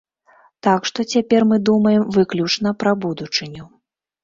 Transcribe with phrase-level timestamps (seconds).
[0.67, 3.71] Так што, цяпер мы думаем выключна пра будучыню.